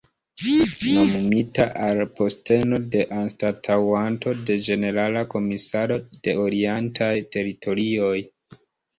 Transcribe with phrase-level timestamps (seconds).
[0.91, 8.15] Nomumita al posteno de anstataŭanto de ĝenerala komisaro de Orientaj Teritorioj.